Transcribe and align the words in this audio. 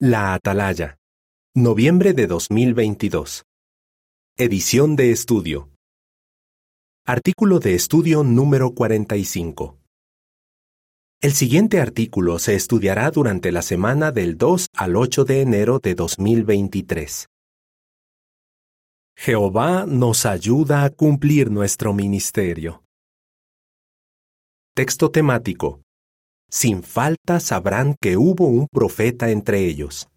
La 0.00 0.32
Atalaya. 0.34 0.96
Noviembre 1.56 2.12
de 2.12 2.28
2022. 2.28 3.42
Edición 4.36 4.94
de 4.94 5.10
estudio. 5.10 5.70
Artículo 7.04 7.58
de 7.58 7.74
estudio 7.74 8.22
número 8.22 8.76
45. 8.76 9.76
El 11.20 11.32
siguiente 11.32 11.80
artículo 11.80 12.38
se 12.38 12.54
estudiará 12.54 13.10
durante 13.10 13.50
la 13.50 13.60
semana 13.60 14.12
del 14.12 14.38
2 14.38 14.68
al 14.76 14.94
8 14.94 15.24
de 15.24 15.42
enero 15.42 15.80
de 15.80 15.96
2023. 15.96 17.26
Jehová 19.16 19.84
nos 19.84 20.26
ayuda 20.26 20.84
a 20.84 20.90
cumplir 20.90 21.50
nuestro 21.50 21.92
ministerio. 21.92 22.84
Texto 24.76 25.10
temático. 25.10 25.82
Sin 26.50 26.82
falta 26.82 27.40
sabrán 27.40 27.94
que 28.00 28.16
hubo 28.16 28.46
un 28.46 28.68
profeta 28.68 29.30
entre 29.30 29.66
ellos. 29.66 30.08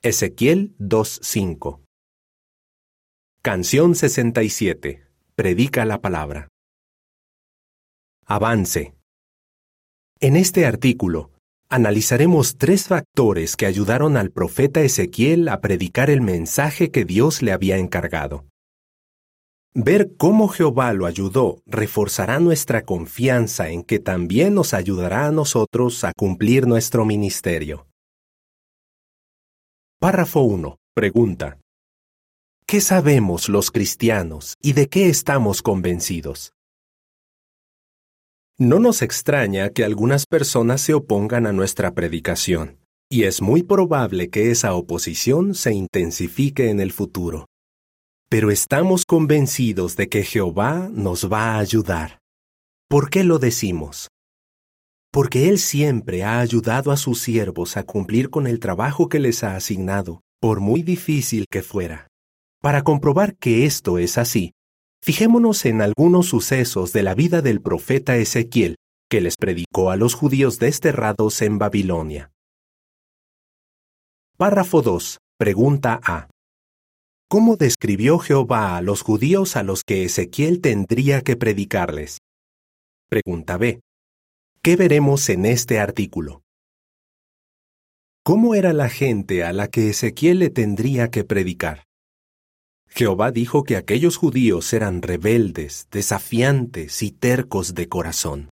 Ezequiel 0.00 0.76
2.5. 0.78 1.80
Canción 3.42 3.96
67. 3.96 5.04
Predica 5.34 5.84
la 5.84 6.00
palabra. 6.00 6.48
Avance. 8.26 8.94
En 10.20 10.36
este 10.36 10.66
artículo, 10.66 11.32
analizaremos 11.68 12.56
tres 12.56 12.86
factores 12.86 13.56
que 13.56 13.66
ayudaron 13.66 14.16
al 14.16 14.30
profeta 14.30 14.82
Ezequiel 14.82 15.48
a 15.48 15.60
predicar 15.60 16.10
el 16.10 16.20
mensaje 16.20 16.92
que 16.92 17.04
Dios 17.04 17.42
le 17.42 17.50
había 17.50 17.78
encargado. 17.78 18.46
Ver 19.74 20.16
cómo 20.18 20.48
Jehová 20.48 20.92
lo 20.92 21.06
ayudó 21.06 21.62
reforzará 21.64 22.38
nuestra 22.38 22.82
confianza 22.82 23.70
en 23.70 23.84
que 23.84 23.98
también 23.98 24.52
nos 24.52 24.74
ayudará 24.74 25.26
a 25.26 25.30
nosotros 25.30 26.04
a 26.04 26.12
cumplir 26.14 26.66
nuestro 26.66 27.06
ministerio. 27.06 27.86
Párrafo 29.98 30.42
1. 30.42 30.76
Pregunta. 30.94 31.58
¿Qué 32.66 32.82
sabemos 32.82 33.48
los 33.48 33.70
cristianos 33.70 34.56
y 34.60 34.74
de 34.74 34.88
qué 34.88 35.08
estamos 35.08 35.62
convencidos? 35.62 36.52
No 38.58 38.78
nos 38.78 39.00
extraña 39.00 39.70
que 39.70 39.84
algunas 39.84 40.26
personas 40.26 40.82
se 40.82 40.92
opongan 40.92 41.46
a 41.46 41.52
nuestra 41.52 41.94
predicación, 41.94 42.78
y 43.10 43.22
es 43.22 43.40
muy 43.40 43.62
probable 43.62 44.28
que 44.28 44.50
esa 44.50 44.74
oposición 44.74 45.54
se 45.54 45.72
intensifique 45.72 46.68
en 46.68 46.80
el 46.80 46.92
futuro 46.92 47.46
pero 48.32 48.50
estamos 48.50 49.04
convencidos 49.04 49.94
de 49.94 50.08
que 50.08 50.24
Jehová 50.24 50.88
nos 50.90 51.30
va 51.30 51.50
a 51.50 51.58
ayudar. 51.58 52.20
¿Por 52.88 53.10
qué 53.10 53.24
lo 53.24 53.38
decimos? 53.38 54.08
Porque 55.12 55.50
Él 55.50 55.58
siempre 55.58 56.24
ha 56.24 56.40
ayudado 56.40 56.92
a 56.92 56.96
sus 56.96 57.20
siervos 57.20 57.76
a 57.76 57.82
cumplir 57.82 58.30
con 58.30 58.46
el 58.46 58.58
trabajo 58.58 59.10
que 59.10 59.20
les 59.20 59.44
ha 59.44 59.54
asignado, 59.54 60.22
por 60.40 60.60
muy 60.60 60.82
difícil 60.82 61.44
que 61.50 61.60
fuera. 61.60 62.06
Para 62.62 62.84
comprobar 62.84 63.36
que 63.36 63.66
esto 63.66 63.98
es 63.98 64.16
así, 64.16 64.52
fijémonos 65.04 65.66
en 65.66 65.82
algunos 65.82 66.28
sucesos 66.28 66.94
de 66.94 67.02
la 67.02 67.14
vida 67.14 67.42
del 67.42 67.60
profeta 67.60 68.16
Ezequiel, 68.16 68.76
que 69.10 69.20
les 69.20 69.36
predicó 69.36 69.90
a 69.90 69.96
los 69.96 70.14
judíos 70.14 70.58
desterrados 70.58 71.42
en 71.42 71.58
Babilonia. 71.58 72.30
Párrafo 74.38 74.80
2. 74.80 75.18
Pregunta 75.36 76.00
A. 76.02 76.31
¿Cómo 77.32 77.56
describió 77.56 78.18
Jehová 78.18 78.76
a 78.76 78.82
los 78.82 79.00
judíos 79.00 79.56
a 79.56 79.62
los 79.62 79.84
que 79.84 80.04
Ezequiel 80.04 80.60
tendría 80.60 81.22
que 81.22 81.34
predicarles? 81.34 82.18
Pregunta 83.08 83.56
B. 83.56 83.80
¿Qué 84.62 84.76
veremos 84.76 85.30
en 85.30 85.46
este 85.46 85.80
artículo? 85.80 86.42
¿Cómo 88.22 88.54
era 88.54 88.74
la 88.74 88.90
gente 88.90 89.44
a 89.44 89.54
la 89.54 89.68
que 89.68 89.88
Ezequiel 89.88 90.40
le 90.40 90.50
tendría 90.50 91.10
que 91.10 91.24
predicar? 91.24 91.84
Jehová 92.86 93.30
dijo 93.30 93.62
que 93.64 93.76
aquellos 93.76 94.18
judíos 94.18 94.70
eran 94.74 95.00
rebeldes, 95.00 95.88
desafiantes 95.90 97.02
y 97.02 97.12
tercos 97.12 97.74
de 97.74 97.88
corazón. 97.88 98.50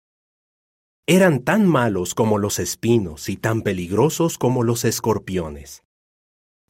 Eran 1.06 1.40
tan 1.40 1.66
malos 1.66 2.14
como 2.14 2.38
los 2.38 2.58
espinos 2.58 3.28
y 3.28 3.36
tan 3.36 3.60
peligrosos 3.60 4.38
como 4.38 4.62
los 4.62 4.86
escorpiones. 4.86 5.82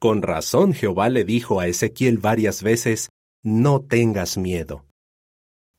Con 0.01 0.23
razón 0.23 0.73
Jehová 0.73 1.11
le 1.11 1.25
dijo 1.25 1.61
a 1.61 1.67
Ezequiel 1.67 2.17
varias 2.17 2.63
veces, 2.63 3.11
No 3.45 3.83
tengas 3.83 4.39
miedo. 4.39 4.87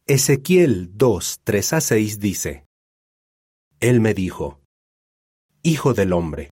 Ezequiel 0.06 0.92
2, 0.96 1.40
3 1.44 1.74
a 1.74 1.82
6 1.82 2.20
dice, 2.20 2.66
Él 3.80 4.00
me 4.00 4.14
dijo, 4.14 4.60
Hijo 5.64 5.96
del 5.96 6.14
hombre, 6.14 6.52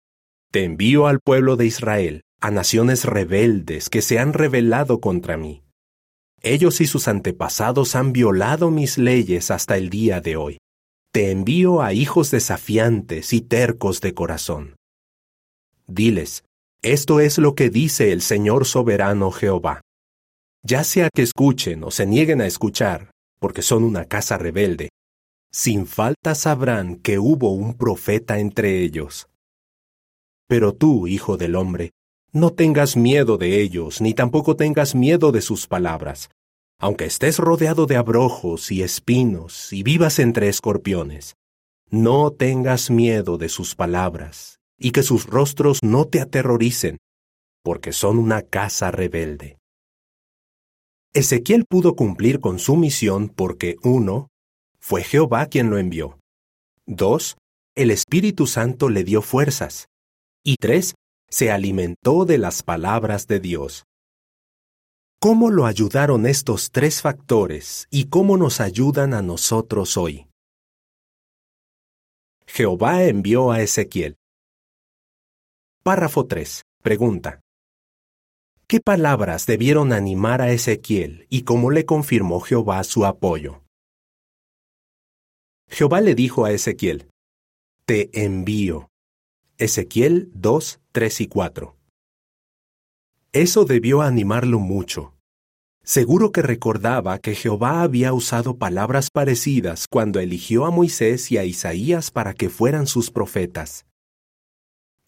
te 0.52 0.62
envío 0.62 1.08
al 1.08 1.18
pueblo 1.18 1.56
de 1.56 1.66
Israel, 1.66 2.22
a 2.40 2.52
naciones 2.52 3.04
rebeldes 3.04 3.90
que 3.90 4.00
se 4.00 4.20
han 4.20 4.32
rebelado 4.32 5.00
contra 5.00 5.36
mí. 5.36 5.64
Ellos 6.42 6.80
y 6.80 6.86
sus 6.86 7.08
antepasados 7.08 7.96
han 7.96 8.12
violado 8.12 8.70
mis 8.70 8.96
leyes 8.96 9.50
hasta 9.50 9.76
el 9.76 9.90
día 9.90 10.20
de 10.20 10.36
hoy. 10.36 10.58
Te 11.12 11.32
envío 11.32 11.82
a 11.82 11.92
hijos 11.92 12.30
desafiantes 12.30 13.32
y 13.32 13.40
tercos 13.40 14.00
de 14.00 14.14
corazón. 14.14 14.76
Diles, 15.88 16.44
esto 16.82 17.20
es 17.20 17.38
lo 17.38 17.54
que 17.54 17.70
dice 17.70 18.12
el 18.12 18.22
Señor 18.22 18.66
soberano 18.66 19.30
Jehová. 19.30 19.80
Ya 20.62 20.84
sea 20.84 21.10
que 21.14 21.22
escuchen 21.22 21.84
o 21.84 21.90
se 21.90 22.06
nieguen 22.06 22.40
a 22.40 22.46
escuchar, 22.46 23.10
porque 23.38 23.62
son 23.62 23.84
una 23.84 24.04
casa 24.04 24.38
rebelde, 24.38 24.90
sin 25.52 25.86
falta 25.86 26.34
sabrán 26.34 26.96
que 26.96 27.18
hubo 27.18 27.52
un 27.52 27.74
profeta 27.74 28.38
entre 28.38 28.82
ellos. 28.82 29.28
Pero 30.48 30.74
tú, 30.74 31.06
hijo 31.06 31.36
del 31.36 31.56
hombre, 31.56 31.92
no 32.32 32.52
tengas 32.52 32.96
miedo 32.96 33.38
de 33.38 33.60
ellos, 33.62 34.00
ni 34.00 34.12
tampoco 34.12 34.56
tengas 34.56 34.94
miedo 34.94 35.32
de 35.32 35.40
sus 35.40 35.66
palabras, 35.66 36.28
aunque 36.78 37.06
estés 37.06 37.38
rodeado 37.38 37.86
de 37.86 37.96
abrojos 37.96 38.70
y 38.70 38.82
espinos 38.82 39.72
y 39.72 39.82
vivas 39.82 40.18
entre 40.18 40.48
escorpiones. 40.48 41.36
No 41.88 42.32
tengas 42.32 42.90
miedo 42.90 43.38
de 43.38 43.48
sus 43.48 43.74
palabras, 43.74 44.55
y 44.78 44.90
que 44.90 45.02
sus 45.02 45.26
rostros 45.26 45.80
no 45.82 46.06
te 46.06 46.20
aterroricen, 46.20 46.98
porque 47.62 47.92
son 47.92 48.18
una 48.18 48.42
casa 48.42 48.90
rebelde. 48.90 49.58
Ezequiel 51.14 51.64
pudo 51.64 51.96
cumplir 51.96 52.40
con 52.40 52.58
su 52.58 52.76
misión 52.76 53.28
porque 53.28 53.76
uno, 53.82 54.28
fue 54.78 55.02
Jehová 55.02 55.46
quien 55.46 55.70
lo 55.70 55.78
envió. 55.78 56.18
Dos, 56.86 57.36
el 57.74 57.90
Espíritu 57.90 58.46
Santo 58.46 58.88
le 58.88 59.02
dio 59.02 59.22
fuerzas. 59.22 59.88
Y 60.44 60.56
tres, 60.56 60.94
se 61.28 61.50
alimentó 61.50 62.24
de 62.24 62.38
las 62.38 62.62
palabras 62.62 63.26
de 63.26 63.40
Dios. 63.40 63.84
¿Cómo 65.18 65.50
lo 65.50 65.66
ayudaron 65.66 66.26
estos 66.26 66.70
tres 66.70 67.00
factores 67.00 67.88
y 67.90 68.04
cómo 68.04 68.36
nos 68.36 68.60
ayudan 68.60 69.14
a 69.14 69.22
nosotros 69.22 69.96
hoy? 69.96 70.28
Jehová 72.46 73.04
envió 73.04 73.50
a 73.50 73.62
Ezequiel. 73.62 74.16
Párrafo 75.86 76.26
3. 76.26 76.62
Pregunta. 76.82 77.42
¿Qué 78.66 78.80
palabras 78.80 79.46
debieron 79.46 79.92
animar 79.92 80.42
a 80.42 80.50
Ezequiel 80.50 81.28
y 81.30 81.42
cómo 81.42 81.70
le 81.70 81.86
confirmó 81.86 82.40
Jehová 82.40 82.82
su 82.82 83.06
apoyo? 83.06 83.62
Jehová 85.68 86.00
le 86.00 86.16
dijo 86.16 86.44
a 86.44 86.50
Ezequiel, 86.50 87.08
Te 87.84 88.10
envío. 88.24 88.88
Ezequiel 89.58 90.32
2, 90.34 90.80
3 90.90 91.20
y 91.20 91.28
4. 91.28 91.76
Eso 93.30 93.64
debió 93.64 94.02
animarlo 94.02 94.58
mucho. 94.58 95.14
Seguro 95.84 96.32
que 96.32 96.42
recordaba 96.42 97.20
que 97.20 97.36
Jehová 97.36 97.82
había 97.82 98.12
usado 98.12 98.58
palabras 98.58 99.08
parecidas 99.12 99.86
cuando 99.88 100.18
eligió 100.18 100.66
a 100.66 100.72
Moisés 100.72 101.30
y 101.30 101.38
a 101.38 101.44
Isaías 101.44 102.10
para 102.10 102.34
que 102.34 102.48
fueran 102.50 102.88
sus 102.88 103.12
profetas. 103.12 103.85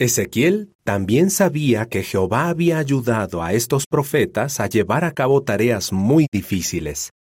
Ezequiel 0.01 0.73
también 0.85 1.29
sabía 1.29 1.87
que 1.87 2.05
Jehová 2.05 2.49
había 2.49 2.79
ayudado 2.79 3.43
a 3.43 3.53
estos 3.53 3.85
profetas 3.87 4.61
a 4.61 4.69
llevar 4.69 5.05
a 5.05 5.11
cabo 5.11 5.43
tareas 5.43 5.93
muy 5.93 6.29
difíciles. 6.31 7.11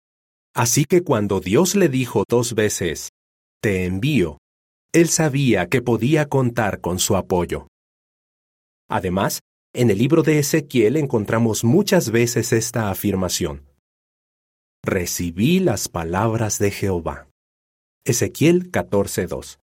Así 0.54 0.84
que 0.84 1.02
cuando 1.02 1.40
Dios 1.40 1.74
le 1.74 1.88
dijo 1.88 2.22
dos 2.28 2.54
veces, 2.54 3.10
Te 3.60 3.84
envío, 3.84 4.38
él 4.92 5.08
sabía 5.08 5.68
que 5.68 5.82
podía 5.82 6.28
contar 6.28 6.80
con 6.80 7.00
su 7.00 7.16
apoyo. 7.16 7.66
Además, 8.88 9.40
en 9.74 9.90
el 9.90 9.98
libro 9.98 10.22
de 10.22 10.38
Ezequiel 10.38 10.96
encontramos 10.96 11.64
muchas 11.64 12.10
veces 12.10 12.52
esta 12.52 12.90
afirmación. 12.90 13.66
Recibí 14.84 15.58
las 15.58 15.88
palabras 15.88 16.60
de 16.60 16.70
Jehová. 16.70 17.28
Ezequiel 18.04 18.70
14.2 18.70 19.58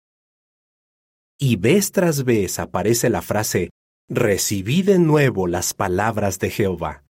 y 1.42 1.56
vez 1.56 1.90
tras 1.90 2.22
vez 2.22 2.60
aparece 2.60 3.10
la 3.10 3.20
frase, 3.20 3.70
recibí 4.08 4.82
de 4.82 5.00
nuevo 5.00 5.48
las 5.48 5.74
palabras 5.74 6.38
de 6.38 6.50
Jehová. 6.50 7.02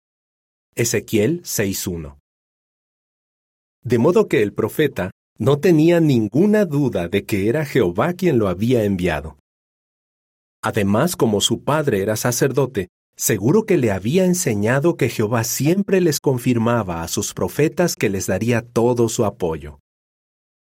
Ezequiel 0.74 1.42
6.1. 1.42 2.16
De 3.84 3.98
modo 3.98 4.28
que 4.28 4.40
el 4.40 4.54
profeta 4.54 5.10
no 5.38 5.58
tenía 5.58 6.00
ninguna 6.00 6.64
duda 6.64 7.08
de 7.08 7.26
que 7.26 7.50
era 7.50 7.66
Jehová 7.66 8.14
quien 8.14 8.38
lo 8.38 8.48
había 8.48 8.84
enviado. 8.84 9.36
Además, 10.62 11.14
como 11.14 11.42
su 11.42 11.62
padre 11.62 12.00
era 12.00 12.16
sacerdote, 12.16 12.88
seguro 13.14 13.66
que 13.66 13.76
le 13.76 13.90
había 13.90 14.24
enseñado 14.24 14.96
que 14.96 15.10
Jehová 15.10 15.44
siempre 15.44 16.00
les 16.00 16.20
confirmaba 16.20 17.02
a 17.02 17.08
sus 17.08 17.34
profetas 17.34 17.96
que 17.96 18.08
les 18.08 18.28
daría 18.28 18.62
todo 18.62 19.10
su 19.10 19.26
apoyo. 19.26 19.80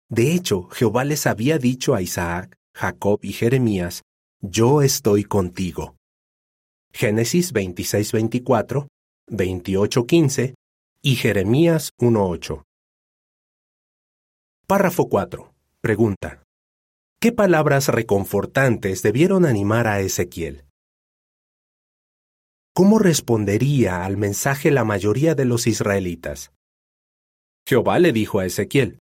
De 0.08 0.32
hecho, 0.32 0.70
Jehová 0.70 1.04
les 1.04 1.26
había 1.26 1.58
dicho 1.58 1.94
a 1.94 2.00
Isaac, 2.00 2.56
Jacob 2.74 3.20
y 3.22 3.32
Jeremías, 3.32 4.02
Yo 4.40 4.82
estoy 4.82 5.24
contigo. 5.24 5.96
Génesis 6.92 7.52
26-24, 7.52 8.88
28-15 9.28 10.54
y 11.02 11.16
Jeremías 11.16 11.90
1-8. 11.98 12.62
Párrafo 14.66 15.08
4. 15.08 15.52
Pregunta. 15.80 16.42
¿Qué 17.20 17.32
palabras 17.32 17.88
reconfortantes 17.88 19.02
debieron 19.02 19.44
animar 19.44 19.86
a 19.86 20.00
Ezequiel? 20.00 20.64
¿Cómo 22.72 22.98
respondería 22.98 24.04
al 24.04 24.16
mensaje 24.16 24.70
la 24.70 24.84
mayoría 24.84 25.34
de 25.34 25.44
los 25.44 25.66
israelitas? 25.66 26.50
Jehová 27.68 27.98
le 27.98 28.12
dijo 28.12 28.38
a 28.38 28.46
Ezequiel, 28.46 29.00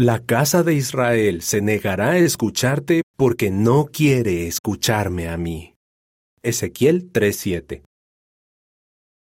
La 0.00 0.20
casa 0.20 0.62
de 0.62 0.74
Israel 0.74 1.42
se 1.42 1.60
negará 1.60 2.10
a 2.10 2.18
escucharte 2.18 3.02
porque 3.16 3.50
no 3.50 3.86
quiere 3.86 4.46
escucharme 4.46 5.28
a 5.28 5.36
mí. 5.36 5.74
Ezequiel 6.40 7.10
3:7 7.10 7.82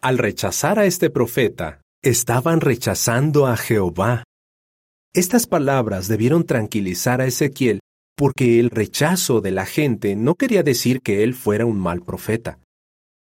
Al 0.03 0.19
rechazar 0.19 0.77
a 0.77 0.85
este 0.85 1.09
profeta, 1.09 1.81
estaban 2.03 2.61
rechazando 2.61 3.47
a 3.47 3.57
Jehová. 3.57 4.23
Estas 5.15 5.47
palabras 5.47 6.07
debieron 6.07 6.45
tranquilizar 6.45 7.21
a 7.21 7.25
Ezequiel 7.25 7.79
porque 8.15 8.59
el 8.59 8.69
rechazo 8.69 9.41
de 9.41 9.49
la 9.49 9.65
gente 9.65 10.15
no 10.15 10.35
quería 10.35 10.61
decir 10.61 11.01
que 11.01 11.23
él 11.23 11.33
fuera 11.33 11.65
un 11.65 11.79
mal 11.79 12.03
profeta. 12.03 12.59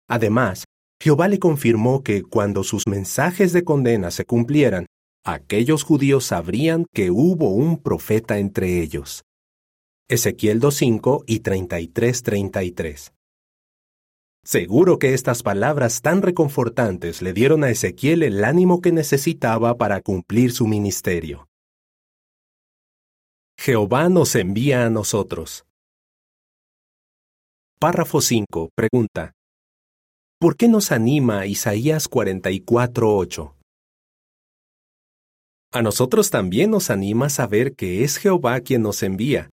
Además, 0.07 0.65
Jehová 1.01 1.27
le 1.27 1.39
confirmó 1.39 2.03
que 2.03 2.21
cuando 2.21 2.63
sus 2.63 2.83
mensajes 2.87 3.51
de 3.51 3.63
condena 3.63 4.11
se 4.11 4.25
cumplieran, 4.25 4.85
aquellos 5.27 5.83
judíos 5.83 6.25
sabrían 6.25 6.85
que 6.93 7.11
hubo 7.11 7.49
un 7.51 7.81
profeta 7.81 8.39
entre 8.39 8.81
ellos. 8.81 9.23
Ezequiel 10.09 10.61
2.5 10.61 11.23
y 11.27 11.41
33.33 11.41 13.11
Seguro 14.45 14.97
que 14.97 15.13
estas 15.13 15.43
palabras 15.43 16.01
tan 16.01 16.21
reconfortantes 16.21 17.21
le 17.21 17.33
dieron 17.33 17.65
a 17.65 17.69
Ezequiel 17.69 18.23
el 18.23 18.45
ánimo 18.45 18.79
que 18.79 18.93
necesitaba 18.93 19.75
para 19.75 19.99
cumplir 19.99 20.53
su 20.53 20.65
ministerio. 20.65 21.49
Jehová 23.59 24.07
nos 24.07 24.33
envía 24.35 24.85
a 24.85 24.89
nosotros. 24.89 25.65
Párrafo 27.79 28.21
5. 28.21 28.69
Pregunta. 28.73 29.33
¿Por 30.39 30.55
qué 30.55 30.69
nos 30.69 30.93
anima 30.93 31.45
Isaías 31.47 32.09
44.8? 32.09 33.56
A 35.71 35.81
nosotros 35.81 36.29
también 36.29 36.71
nos 36.71 36.89
anima 36.89 37.29
saber 37.29 37.75
que 37.75 38.03
es 38.03 38.17
Jehová 38.17 38.61
quien 38.61 38.81
nos 38.81 39.03
envía. 39.03 39.49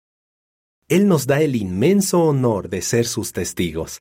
Él 0.88 1.06
nos 1.06 1.26
da 1.26 1.42
el 1.42 1.54
inmenso 1.54 2.22
honor 2.22 2.70
de 2.70 2.80
ser 2.80 3.06
sus 3.06 3.32
testigos. 3.32 4.00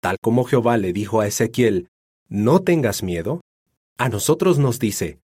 Tal 0.00 0.16
como 0.20 0.44
Jehová 0.44 0.76
le 0.78 0.92
dijo 0.92 1.20
a 1.20 1.28
Ezequiel, 1.28 1.88
no 2.28 2.60
tengas 2.60 3.04
miedo, 3.04 3.40
a 3.98 4.08
nosotros 4.08 4.58
nos 4.58 4.80
dice, 4.80 5.20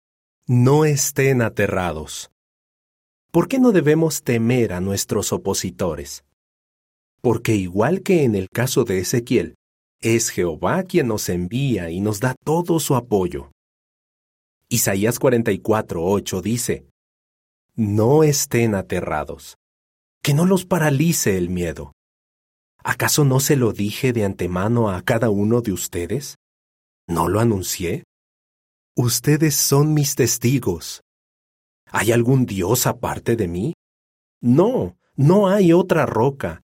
no 0.46 0.86
estén 0.86 1.42
aterrados. 1.42 2.30
¿Por 3.30 3.48
qué 3.48 3.58
no 3.58 3.72
debemos 3.72 4.22
temer 4.22 4.72
a 4.72 4.80
nuestros 4.80 5.32
opositores? 5.32 6.24
Porque 7.20 7.54
igual 7.54 8.02
que 8.02 8.24
en 8.24 8.34
el 8.34 8.48
caso 8.48 8.84
de 8.84 9.00
Ezequiel, 9.00 9.56
es 10.00 10.30
Jehová 10.30 10.84
quien 10.84 11.08
nos 11.08 11.28
envía 11.28 11.90
y 11.90 12.00
nos 12.00 12.20
da 12.20 12.34
todo 12.44 12.80
su 12.80 12.96
apoyo. 12.96 13.50
Isaías 14.68 15.20
44:8 15.20 16.42
dice, 16.42 16.88
No 17.74 18.24
estén 18.24 18.74
aterrados, 18.74 19.56
que 20.22 20.34
no 20.34 20.44
los 20.44 20.64
paralice 20.64 21.38
el 21.38 21.50
miedo. 21.50 21.92
¿Acaso 22.82 23.24
no 23.24 23.40
se 23.40 23.56
lo 23.56 23.72
dije 23.72 24.12
de 24.12 24.24
antemano 24.24 24.90
a 24.90 25.02
cada 25.02 25.30
uno 25.30 25.60
de 25.60 25.72
ustedes? 25.72 26.36
¿No 27.08 27.28
lo 27.28 27.40
anuncié? 27.40 28.04
Ustedes 28.96 29.54
son 29.54 29.94
mis 29.94 30.14
testigos. 30.14 31.00
¿Hay 31.90 32.10
algún 32.10 32.46
Dios 32.46 32.86
aparte 32.86 33.36
de 33.36 33.46
mí? 33.46 33.74
No, 34.40 34.96
no 35.14 35.48
hay 35.48 35.72
otra 35.72 36.06
roca. 36.06 36.62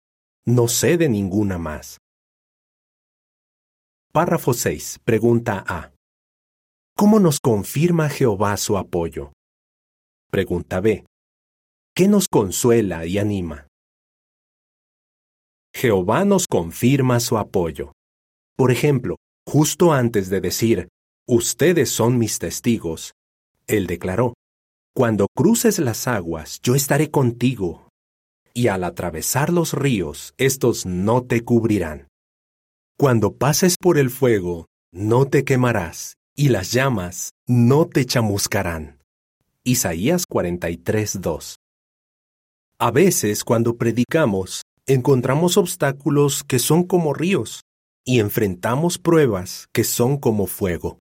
No 0.46 0.68
sé 0.68 0.98
de 0.98 1.08
ninguna 1.08 1.58
más. 1.58 1.98
Párrafo 4.12 4.54
6. 4.54 5.00
Pregunta 5.04 5.64
A. 5.68 5.95
¿Cómo 6.98 7.20
nos 7.20 7.42
confirma 7.42 8.08
Jehová 8.08 8.56
su 8.56 8.78
apoyo? 8.78 9.34
Pregunta 10.32 10.80
B. 10.80 11.06
¿Qué 11.94 12.08
nos 12.08 12.30
consuela 12.30 13.06
y 13.06 13.18
anima? 13.18 13.68
Jehová 15.76 16.24
nos 16.24 16.48
confirma 16.48 17.20
su 17.20 17.38
apoyo. 17.38 17.92
Por 18.56 18.72
ejemplo, 18.72 19.18
justo 19.46 19.92
antes 19.92 20.30
de 20.30 20.40
decir, 20.40 20.88
Ustedes 21.28 21.90
son 21.90 22.18
mis 22.18 22.40
testigos, 22.40 23.12
Él 23.68 23.88
declaró, 23.88 24.36
Cuando 24.96 25.28
cruces 25.36 25.80
las 25.80 26.08
aguas, 26.08 26.62
yo 26.62 26.76
estaré 26.76 27.12
contigo, 27.12 27.90
y 28.54 28.68
al 28.68 28.86
atravesar 28.86 29.52
los 29.52 29.74
ríos, 29.74 30.34
estos 30.38 30.86
no 30.86 31.26
te 31.26 31.44
cubrirán. 31.44 32.08
Cuando 32.98 33.36
pases 33.36 33.76
por 33.78 33.98
el 33.98 34.12
fuego, 34.12 34.68
no 34.94 35.26
te 35.26 35.44
quemarás, 35.44 36.14
y 36.36 36.50
las 36.50 36.72
llamas 36.72 37.32
no 37.48 37.88
te 37.88 38.06
chamuscarán. 38.06 39.00
Isaías 39.64 40.26
43:2 40.28 41.56
A 42.78 42.92
veces, 42.92 43.44
cuando 43.44 43.78
predicamos, 43.78 44.64
encontramos 44.86 45.58
obstáculos 45.58 46.44
que 46.44 46.60
son 46.60 46.84
como 46.84 47.14
ríos 47.14 47.62
y 48.04 48.20
enfrentamos 48.20 48.98
pruebas 48.98 49.68
que 49.74 49.84
son 49.84 50.18
como 50.18 50.46
fuego. 50.46 51.00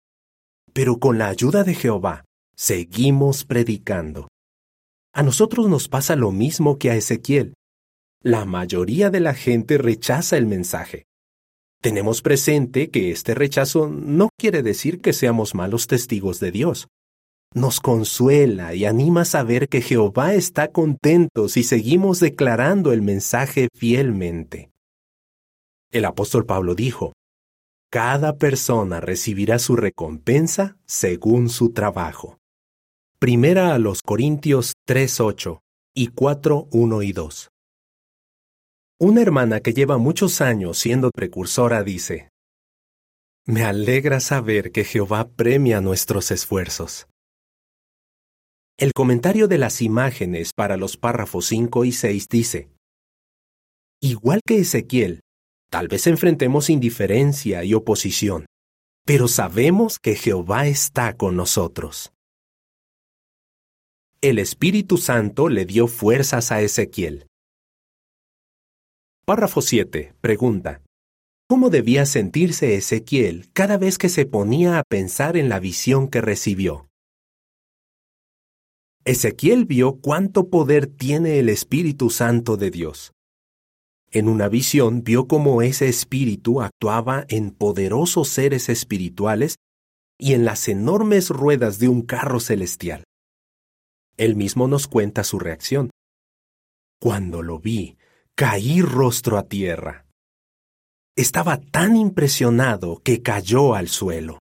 Pero 0.72 0.98
con 0.98 1.18
la 1.18 1.28
ayuda 1.28 1.64
de 1.64 1.74
Jehová, 1.74 2.24
seguimos 2.54 3.44
predicando. 3.44 4.28
A 5.14 5.22
nosotros 5.22 5.68
nos 5.68 5.88
pasa 5.88 6.14
lo 6.14 6.30
mismo 6.30 6.78
que 6.78 6.90
a 6.90 6.96
Ezequiel. 6.96 7.54
La 8.22 8.44
mayoría 8.44 9.10
de 9.10 9.20
la 9.20 9.34
gente 9.34 9.78
rechaza 9.78 10.36
el 10.36 10.46
mensaje. 10.46 11.04
Tenemos 11.82 12.22
presente 12.22 12.88
que 12.88 13.10
este 13.10 13.34
rechazo 13.34 13.88
no 13.88 14.30
quiere 14.38 14.62
decir 14.62 15.02
que 15.02 15.12
seamos 15.12 15.54
malos 15.54 15.86
testigos 15.86 16.40
de 16.40 16.50
Dios 16.50 16.88
nos 17.54 17.80
consuela 17.80 18.74
y 18.74 18.84
anima 18.84 19.24
saber 19.24 19.68
que 19.68 19.82
Jehová 19.82 20.34
está 20.34 20.68
contento 20.68 21.48
si 21.48 21.62
seguimos 21.62 22.20
declarando 22.20 22.92
el 22.92 23.02
mensaje 23.02 23.68
fielmente. 23.74 24.70
El 25.90 26.06
apóstol 26.06 26.46
Pablo 26.46 26.74
dijo, 26.74 27.12
Cada 27.90 28.36
persona 28.38 29.00
recibirá 29.00 29.58
su 29.58 29.76
recompensa 29.76 30.78
según 30.86 31.50
su 31.50 31.72
trabajo. 31.72 32.38
Primera 33.18 33.74
a 33.74 33.78
los 33.78 34.00
Corintios 34.02 34.72
3.8 34.88 35.60
y 35.94 36.08
4.1 36.08 37.06
y 37.06 37.12
2. 37.12 37.51
Una 39.04 39.20
hermana 39.20 39.58
que 39.58 39.72
lleva 39.72 39.98
muchos 39.98 40.40
años 40.40 40.78
siendo 40.78 41.10
precursora 41.10 41.82
dice, 41.82 42.30
Me 43.44 43.64
alegra 43.64 44.20
saber 44.20 44.70
que 44.70 44.84
Jehová 44.84 45.28
premia 45.28 45.80
nuestros 45.80 46.30
esfuerzos. 46.30 47.08
El 48.78 48.92
comentario 48.92 49.48
de 49.48 49.58
las 49.58 49.82
imágenes 49.82 50.52
para 50.54 50.76
los 50.76 50.96
párrafos 50.96 51.46
5 51.46 51.84
y 51.84 51.90
6 51.90 52.28
dice, 52.28 52.68
Igual 54.00 54.40
que 54.46 54.58
Ezequiel, 54.58 55.22
tal 55.68 55.88
vez 55.88 56.06
enfrentemos 56.06 56.70
indiferencia 56.70 57.64
y 57.64 57.74
oposición, 57.74 58.46
pero 59.04 59.26
sabemos 59.26 59.98
que 59.98 60.14
Jehová 60.14 60.68
está 60.68 61.16
con 61.16 61.34
nosotros. 61.34 62.12
El 64.20 64.38
Espíritu 64.38 64.96
Santo 64.96 65.48
le 65.48 65.66
dio 65.66 65.88
fuerzas 65.88 66.52
a 66.52 66.62
Ezequiel. 66.62 67.26
Párrafo 69.24 69.62
7. 69.62 70.14
Pregunta. 70.20 70.82
¿Cómo 71.48 71.70
debía 71.70 72.06
sentirse 72.06 72.74
Ezequiel 72.74 73.48
cada 73.52 73.78
vez 73.78 73.96
que 73.96 74.08
se 74.08 74.26
ponía 74.26 74.80
a 74.80 74.82
pensar 74.82 75.36
en 75.36 75.48
la 75.48 75.60
visión 75.60 76.08
que 76.08 76.20
recibió? 76.20 76.88
Ezequiel 79.04 79.64
vio 79.64 80.00
cuánto 80.00 80.50
poder 80.50 80.88
tiene 80.88 81.38
el 81.38 81.50
Espíritu 81.50 82.10
Santo 82.10 82.56
de 82.56 82.72
Dios. 82.72 83.12
En 84.10 84.28
una 84.28 84.48
visión 84.48 85.04
vio 85.04 85.28
cómo 85.28 85.62
ese 85.62 85.88
espíritu 85.88 86.60
actuaba 86.60 87.24
en 87.28 87.52
poderosos 87.52 88.28
seres 88.28 88.68
espirituales 88.68 89.54
y 90.18 90.34
en 90.34 90.44
las 90.44 90.66
enormes 90.68 91.28
ruedas 91.28 91.78
de 91.78 91.86
un 91.88 92.02
carro 92.02 92.40
celestial. 92.40 93.04
Él 94.16 94.34
mismo 94.34 94.66
nos 94.66 94.88
cuenta 94.88 95.22
su 95.22 95.38
reacción. 95.38 95.90
Cuando 97.00 97.42
lo 97.42 97.60
vi, 97.60 97.96
caí 98.36 98.80
rostro 98.80 99.38
a 99.38 99.44
tierra. 99.44 100.06
Estaba 101.16 101.58
tan 101.58 101.96
impresionado 101.96 103.00
que 103.04 103.22
cayó 103.22 103.74
al 103.74 103.88
suelo. 103.88 104.38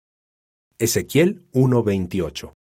Ezequiel 0.80 1.46
1:28 1.52 2.54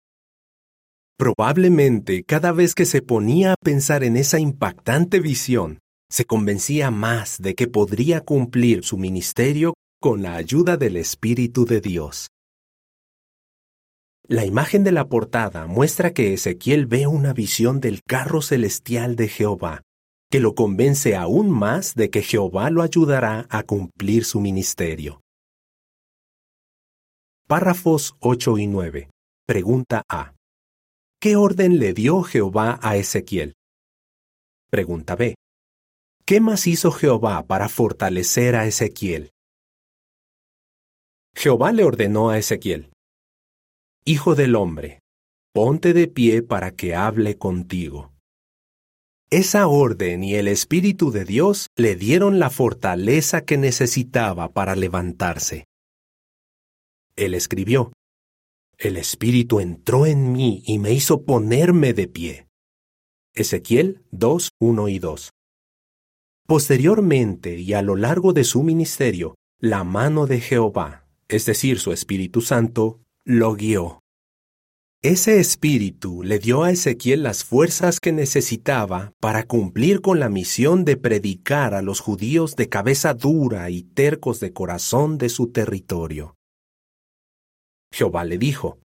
Probablemente 1.18 2.24
cada 2.24 2.52
vez 2.52 2.74
que 2.74 2.86
se 2.86 3.02
ponía 3.02 3.52
a 3.52 3.56
pensar 3.62 4.04
en 4.04 4.16
esa 4.16 4.38
impactante 4.38 5.20
visión, 5.20 5.80
se 6.10 6.24
convencía 6.24 6.90
más 6.90 7.38
de 7.38 7.54
que 7.54 7.66
podría 7.66 8.22
cumplir 8.22 8.82
su 8.82 8.96
ministerio 8.96 9.74
con 10.00 10.22
la 10.22 10.36
ayuda 10.36 10.76
del 10.76 10.96
Espíritu 10.96 11.66
de 11.66 11.80
Dios. 11.80 12.28
La 14.26 14.44
imagen 14.44 14.84
de 14.84 14.92
la 14.92 15.08
portada 15.08 15.66
muestra 15.66 16.12
que 16.12 16.32
Ezequiel 16.32 16.86
ve 16.86 17.06
una 17.06 17.32
visión 17.32 17.80
del 17.80 18.02
carro 18.06 18.42
celestial 18.42 19.16
de 19.16 19.28
Jehová, 19.28 19.82
que 20.30 20.40
lo 20.40 20.54
convence 20.54 21.16
aún 21.16 21.50
más 21.50 21.94
de 21.94 22.10
que 22.10 22.22
Jehová 22.22 22.70
lo 22.70 22.82
ayudará 22.82 23.46
a 23.50 23.62
cumplir 23.62 24.24
su 24.24 24.40
ministerio. 24.40 25.20
Párrafos 27.46 28.14
8 28.20 28.58
y 28.58 28.66
9. 28.66 29.10
Pregunta 29.46 30.02
A. 30.08 30.34
¿Qué 31.20 31.36
orden 31.36 31.78
le 31.78 31.94
dio 31.94 32.22
Jehová 32.22 32.78
a 32.82 32.96
Ezequiel? 32.96 33.54
Pregunta 34.70 35.16
B. 35.16 35.34
¿Qué 36.26 36.40
más 36.40 36.66
hizo 36.66 36.92
Jehová 36.92 37.46
para 37.46 37.68
fortalecer 37.68 38.54
a 38.54 38.66
Ezequiel? 38.66 39.30
Jehová 41.34 41.72
le 41.72 41.84
ordenó 41.84 42.28
a 42.28 42.38
Ezequiel, 42.38 42.90
Hijo 44.10 44.34
del 44.34 44.56
hombre, 44.56 45.00
ponte 45.52 45.92
de 45.92 46.08
pie 46.08 46.42
para 46.42 46.70
que 46.70 46.94
hable 46.94 47.36
contigo. 47.36 48.14
Esa 49.30 49.66
orden 49.68 50.24
y 50.24 50.36
el 50.36 50.48
Espíritu 50.48 51.10
de 51.10 51.26
Dios 51.26 51.68
le 51.76 51.96
dieron 51.96 52.38
la 52.38 52.48
fortaleza 52.48 53.42
que 53.42 53.58
necesitaba 53.58 54.54
para 54.54 54.74
levantarse. 54.74 55.66
Él 57.14 57.34
escribió, 57.34 57.92
El 58.78 58.96
Espíritu 58.96 59.60
entró 59.60 60.06
en 60.06 60.32
mí 60.32 60.62
y 60.64 60.78
me 60.78 60.92
hizo 60.92 61.24
ponerme 61.24 61.92
de 61.92 62.08
pie. 62.08 62.46
Ezequiel 63.34 64.02
2, 64.12 64.52
1 64.60 64.88
y 64.88 64.98
2. 64.98 65.30
Posteriormente 66.46 67.58
y 67.58 67.74
a 67.74 67.82
lo 67.82 67.96
largo 67.96 68.32
de 68.32 68.44
su 68.44 68.62
ministerio, 68.62 69.34
la 69.58 69.84
mano 69.84 70.26
de 70.26 70.40
Jehová, 70.40 71.06
es 71.28 71.44
decir, 71.44 71.80
su 71.80 71.92
Espíritu 71.92 72.40
Santo, 72.40 73.02
lo 73.24 73.52
guió. 73.52 74.00
Ese 75.08 75.40
espíritu 75.40 76.22
le 76.22 76.38
dio 76.38 76.64
a 76.64 76.70
Ezequiel 76.70 77.22
las 77.22 77.42
fuerzas 77.42 77.98
que 77.98 78.12
necesitaba 78.12 79.14
para 79.20 79.44
cumplir 79.44 80.02
con 80.02 80.20
la 80.20 80.28
misión 80.28 80.84
de 80.84 80.98
predicar 80.98 81.72
a 81.72 81.80
los 81.80 82.00
judíos 82.00 82.56
de 82.56 82.68
cabeza 82.68 83.14
dura 83.14 83.70
y 83.70 83.84
tercos 83.84 84.38
de 84.38 84.52
corazón 84.52 85.16
de 85.16 85.30
su 85.30 85.50
territorio. 85.50 86.36
Jehová 87.90 88.26
le 88.26 88.36
dijo, 88.36 88.80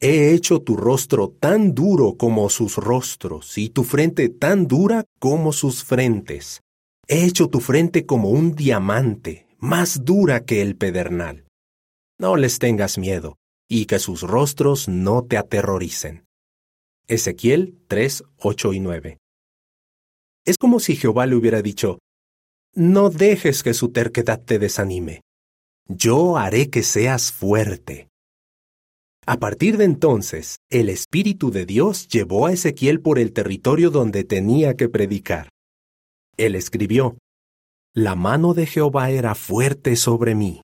He 0.00 0.32
hecho 0.32 0.60
tu 0.60 0.76
rostro 0.76 1.28
tan 1.28 1.72
duro 1.72 2.16
como 2.16 2.48
sus 2.48 2.74
rostros 2.74 3.56
y 3.58 3.68
tu 3.68 3.84
frente 3.84 4.28
tan 4.28 4.66
dura 4.66 5.04
como 5.20 5.52
sus 5.52 5.84
frentes. 5.84 6.62
He 7.06 7.24
hecho 7.24 7.46
tu 7.46 7.60
frente 7.60 8.06
como 8.06 8.30
un 8.30 8.56
diamante, 8.56 9.46
más 9.58 10.04
dura 10.04 10.44
que 10.44 10.62
el 10.62 10.74
pedernal. 10.74 11.44
No 12.18 12.34
les 12.34 12.58
tengas 12.58 12.98
miedo 12.98 13.36
y 13.74 13.86
que 13.86 13.98
sus 13.98 14.20
rostros 14.20 14.86
no 14.86 15.24
te 15.24 15.38
aterroricen. 15.38 16.26
Ezequiel 17.08 17.78
3, 17.88 18.22
8 18.36 18.72
y 18.74 18.80
9. 18.80 19.18
Es 20.44 20.58
como 20.58 20.78
si 20.78 20.94
Jehová 20.94 21.24
le 21.24 21.36
hubiera 21.36 21.62
dicho, 21.62 21.98
No 22.74 23.08
dejes 23.08 23.62
que 23.62 23.72
su 23.72 23.90
terquedad 23.90 24.42
te 24.44 24.58
desanime. 24.58 25.22
Yo 25.88 26.36
haré 26.36 26.68
que 26.68 26.82
seas 26.82 27.32
fuerte. 27.32 28.08
A 29.24 29.38
partir 29.38 29.78
de 29.78 29.84
entonces, 29.84 30.56
el 30.70 30.90
Espíritu 30.90 31.50
de 31.50 31.64
Dios 31.64 32.08
llevó 32.08 32.48
a 32.48 32.52
Ezequiel 32.52 33.00
por 33.00 33.18
el 33.18 33.32
territorio 33.32 33.88
donde 33.88 34.24
tenía 34.24 34.76
que 34.76 34.90
predicar. 34.90 35.48
Él 36.36 36.56
escribió, 36.56 37.16
La 37.94 38.16
mano 38.16 38.52
de 38.52 38.66
Jehová 38.66 39.10
era 39.10 39.34
fuerte 39.34 39.96
sobre 39.96 40.34
mí, 40.34 40.60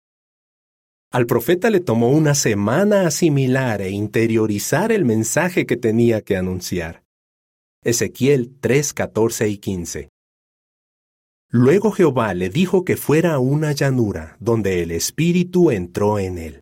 al 1.11 1.27
profeta 1.27 1.71
le 1.71 1.81
tomó 1.81 2.11
una 2.11 2.35
semana 2.35 3.07
asimilar 3.07 3.81
e 3.81 3.91
interiorizar 3.91 4.93
el 4.93 5.05
mensaje 5.07 5.65
que 5.65 5.77
tenía 5.77 6.21
que 6.21 6.37
anunciar. 6.37 7.03
Ezequiel 7.83 8.57
3, 8.61 8.93
14 8.93 9.49
y 9.49 9.59
15. 9.59 10.09
Luego 11.51 11.93
Jehová 11.93 12.35
le 12.35 12.51
dijo 12.51 12.85
que 12.85 12.99
fuera 12.99 13.35
a 13.35 13.39
una 13.39 13.73
llanura 13.73 14.37
donde 14.39 14.83
el 14.83 14.91
Espíritu 14.91 15.71
entró 15.71 16.19
en 16.19 16.37
él. 16.37 16.61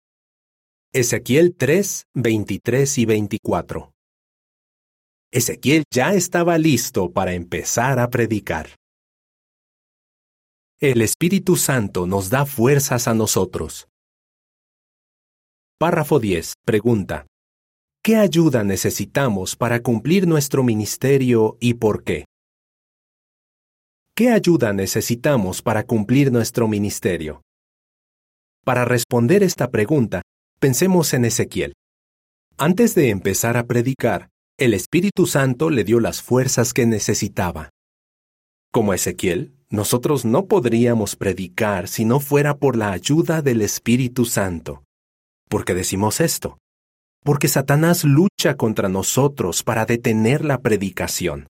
Ezequiel 0.93 1.57
3, 1.57 2.05
23 2.15 2.99
y 2.99 3.05
24. 3.05 3.93
Ezequiel 5.33 5.83
ya 5.93 6.15
estaba 6.15 6.57
listo 6.57 7.11
para 7.11 7.35
empezar 7.35 7.99
a 7.99 8.09
predicar. 8.11 8.77
El 10.79 11.03
Espíritu 11.03 11.57
Santo 11.57 12.07
nos 12.07 12.31
da 12.31 12.47
fuerzas 12.47 13.09
a 13.09 13.15
nosotros. 13.15 13.89
Párrafo 15.79 16.19
10. 16.21 16.55
Pregunta. 16.65 17.27
¿Qué 18.03 18.17
ayuda 18.17 18.65
necesitamos 18.65 19.57
para 19.57 19.81
cumplir 19.81 20.27
nuestro 20.27 20.63
ministerio 20.63 21.59
y 21.61 21.75
por 21.75 22.03
qué? 22.03 22.25
¿Qué 24.17 24.31
ayuda 24.31 24.73
necesitamos 24.73 25.61
para 25.61 25.85
cumplir 25.85 26.33
nuestro 26.33 26.67
ministerio? 26.67 27.43
Para 28.65 28.87
responder 28.87 29.43
esta 29.43 29.71
pregunta, 29.71 30.23
pensemos 30.61 31.13
en 31.13 31.27
Ezequiel. 31.27 31.75
Antes 32.57 32.95
de 32.95 33.11
empezar 33.11 33.59
a 33.59 33.67
predicar, 33.67 34.31
el 34.59 34.73
Espíritu 34.73 35.27
Santo 35.27 35.69
le 35.69 35.85
dio 35.85 36.01
las 36.01 36.23
fuerzas 36.23 36.73
que 36.73 36.87
necesitaba. 36.87 37.69
Como 38.73 38.95
Ezequiel, 38.95 39.53
nosotros 39.69 40.25
no 40.25 40.47
podríamos 40.47 41.17
predicar 41.17 41.87
si 41.87 42.07
no 42.07 42.19
fuera 42.19 42.57
por 42.57 42.77
la 42.77 42.93
ayuda 42.93 43.43
del 43.43 43.61
Espíritu 43.61 44.25
Santo. 44.25 44.86
¿Por 45.49 45.65
qué 45.65 45.75
decimos 45.75 46.21
esto? 46.21 46.59
Porque 47.23 47.49
Satanás 47.49 48.05
lucha 48.05 48.57
contra 48.57 48.89
nosotros 48.89 49.63
para 49.63 49.87
detener 49.87 50.45
la 50.45 50.61
predicación. 50.61 51.49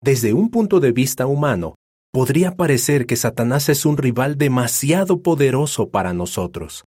Desde 0.00 0.32
un 0.32 0.50
punto 0.50 0.80
de 0.80 0.92
vista 0.92 1.26
humano, 1.26 1.76
podría 2.12 2.56
parecer 2.56 3.06
que 3.06 3.16
Satanás 3.16 3.68
es 3.68 3.86
un 3.86 3.96
rival 3.96 4.36
demasiado 4.36 5.22
poderoso 5.22 5.90
para 5.90 6.12
nosotros. 6.12 6.84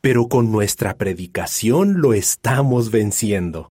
Pero 0.00 0.28
con 0.28 0.52
nuestra 0.52 0.96
predicación 0.96 2.00
lo 2.00 2.14
estamos 2.14 2.90
venciendo. 2.90 3.70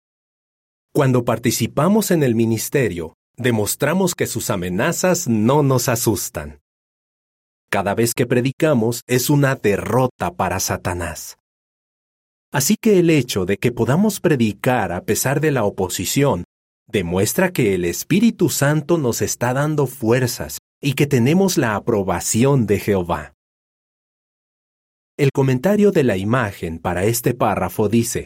Cuando 0.94 1.24
participamos 1.24 2.12
en 2.12 2.24
el 2.24 2.36
ministerio, 2.36 3.16
demostramos 3.38 4.16
que 4.16 4.28
sus 4.28 4.50
amenazas 4.50 5.28
no 5.28 5.64
nos 5.64 5.88
asustan. 5.88 6.61
Cada 7.72 7.96
vez 7.96 8.14
que 8.14 8.26
predicamos 8.26 9.02
es 9.08 9.30
una 9.30 9.56
derrota 9.56 10.32
para 10.36 10.60
Satanás. 10.60 11.38
Así 12.52 12.76
que 12.76 13.00
el 13.00 13.10
hecho 13.10 13.46
de 13.46 13.56
que 13.56 13.72
podamos 13.72 14.20
predicar 14.20 14.92
a 14.92 15.06
pesar 15.06 15.40
de 15.40 15.52
la 15.52 15.64
oposición 15.64 16.44
demuestra 16.86 17.54
que 17.54 17.74
el 17.74 17.86
Espíritu 17.86 18.50
Santo 18.50 18.98
nos 18.98 19.22
está 19.22 19.54
dando 19.54 19.88
fuerzas 19.88 20.58
y 20.82 20.96
que 20.96 21.08
tenemos 21.08 21.58
la 21.58 21.78
aprobación 21.78 22.68
de 22.68 22.80
Jehová. 22.80 23.36
El 25.18 25.30
comentario 25.32 25.94
de 25.94 26.04
la 26.04 26.18
imagen 26.18 26.78
para 26.78 27.06
este 27.06 27.34
párrafo 27.34 27.88
dice, 27.88 28.26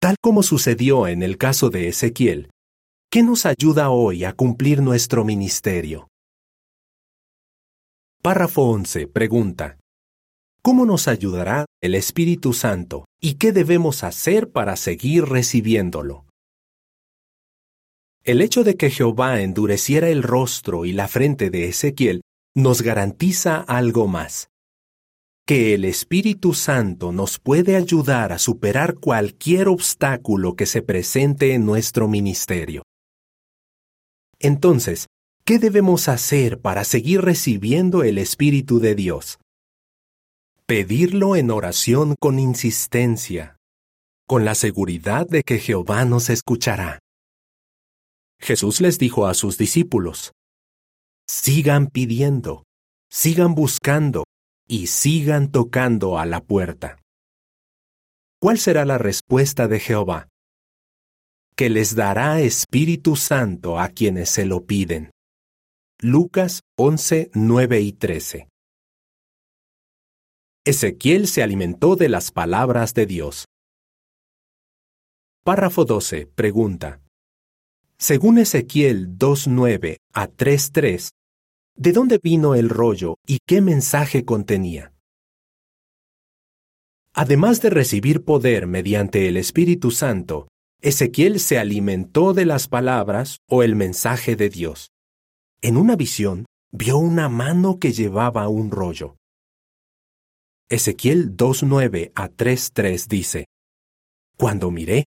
Tal 0.00 0.14
como 0.22 0.44
sucedió 0.44 1.08
en 1.08 1.24
el 1.24 1.36
caso 1.36 1.68
de 1.68 1.88
Ezequiel, 1.88 2.50
¿qué 3.10 3.24
nos 3.24 3.44
ayuda 3.44 3.90
hoy 3.90 4.22
a 4.22 4.34
cumplir 4.34 4.82
nuestro 4.82 5.24
ministerio? 5.24 6.06
Párrafo 8.22 8.64
11. 8.64 9.06
Pregunta. 9.06 9.78
¿Cómo 10.60 10.84
nos 10.84 11.08
ayudará 11.08 11.64
el 11.80 11.94
Espíritu 11.94 12.52
Santo 12.52 13.06
y 13.18 13.36
qué 13.36 13.50
debemos 13.50 14.04
hacer 14.04 14.50
para 14.50 14.76
seguir 14.76 15.24
recibiéndolo? 15.24 16.26
El 18.22 18.42
hecho 18.42 18.62
de 18.62 18.76
que 18.76 18.90
Jehová 18.90 19.40
endureciera 19.40 20.10
el 20.10 20.22
rostro 20.22 20.84
y 20.84 20.92
la 20.92 21.08
frente 21.08 21.48
de 21.48 21.68
Ezequiel 21.68 22.20
nos 22.54 22.82
garantiza 22.82 23.56
algo 23.56 24.06
más. 24.06 24.48
Que 25.46 25.72
el 25.72 25.86
Espíritu 25.86 26.52
Santo 26.52 27.12
nos 27.12 27.38
puede 27.38 27.74
ayudar 27.74 28.34
a 28.34 28.38
superar 28.38 28.96
cualquier 28.96 29.68
obstáculo 29.68 30.56
que 30.56 30.66
se 30.66 30.82
presente 30.82 31.54
en 31.54 31.64
nuestro 31.64 32.06
ministerio. 32.06 32.82
Entonces, 34.38 35.06
¿Qué 35.50 35.58
debemos 35.58 36.06
hacer 36.06 36.60
para 36.60 36.84
seguir 36.84 37.22
recibiendo 37.22 38.04
el 38.04 38.18
Espíritu 38.18 38.78
de 38.78 38.94
Dios? 38.94 39.40
Pedirlo 40.64 41.34
en 41.34 41.50
oración 41.50 42.14
con 42.20 42.38
insistencia, 42.38 43.56
con 44.28 44.44
la 44.44 44.54
seguridad 44.54 45.26
de 45.26 45.42
que 45.42 45.58
Jehová 45.58 46.04
nos 46.04 46.30
escuchará. 46.30 47.00
Jesús 48.38 48.80
les 48.80 49.00
dijo 49.00 49.26
a 49.26 49.34
sus 49.34 49.58
discípulos, 49.58 50.30
sigan 51.28 51.88
pidiendo, 51.88 52.62
sigan 53.10 53.56
buscando 53.56 54.22
y 54.68 54.86
sigan 54.86 55.50
tocando 55.50 56.16
a 56.16 56.26
la 56.26 56.40
puerta. 56.40 57.00
¿Cuál 58.40 58.60
será 58.60 58.84
la 58.84 58.98
respuesta 58.98 59.66
de 59.66 59.80
Jehová? 59.80 60.28
Que 61.56 61.70
les 61.70 61.96
dará 61.96 62.40
Espíritu 62.40 63.16
Santo 63.16 63.80
a 63.80 63.88
quienes 63.88 64.30
se 64.30 64.46
lo 64.46 64.64
piden. 64.64 65.10
Lucas 66.02 66.62
11, 66.78 67.30
9 67.34 67.80
y 67.82 67.92
13. 67.92 68.48
Ezequiel 70.64 71.26
se 71.26 71.42
alimentó 71.42 71.94
de 71.94 72.08
las 72.08 72.30
palabras 72.30 72.94
de 72.94 73.04
Dios. 73.04 73.44
Párrafo 75.44 75.84
12. 75.84 76.26
Pregunta. 76.28 77.02
Según 77.98 78.38
Ezequiel 78.38 79.18
2.9 79.18 79.98
a 80.14 80.28
3.3, 80.28 81.10
¿de 81.76 81.92
dónde 81.92 82.18
vino 82.22 82.54
el 82.54 82.70
rollo 82.70 83.16
y 83.26 83.40
qué 83.46 83.60
mensaje 83.60 84.24
contenía? 84.24 84.94
Además 87.12 87.60
de 87.60 87.68
recibir 87.68 88.24
poder 88.24 88.66
mediante 88.66 89.28
el 89.28 89.36
Espíritu 89.36 89.90
Santo, 89.90 90.48
Ezequiel 90.80 91.40
se 91.40 91.58
alimentó 91.58 92.32
de 92.32 92.46
las 92.46 92.68
palabras 92.68 93.40
o 93.50 93.62
el 93.62 93.76
mensaje 93.76 94.34
de 94.34 94.48
Dios. 94.48 94.89
En 95.62 95.76
una 95.76 95.94
visión, 95.94 96.46
vio 96.72 96.96
una 96.96 97.28
mano 97.28 97.78
que 97.78 97.92
llevaba 97.92 98.48
un 98.48 98.70
rollo. 98.70 99.16
Ezequiel 100.70 101.36
2.9 101.36 102.12
a 102.14 102.30
3.3 102.30 103.06
dice, 103.06 103.46
Cuando 104.38 104.70
miré, 104.70 105.04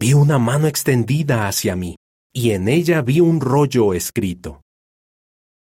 vi 0.00 0.14
una 0.14 0.40
mano 0.40 0.66
extendida 0.66 1.46
hacia 1.46 1.76
mí, 1.76 1.94
y 2.34 2.50
en 2.50 2.68
ella 2.68 3.02
vi 3.02 3.20
un 3.20 3.40
rollo 3.40 3.94
escrito. 3.94 4.62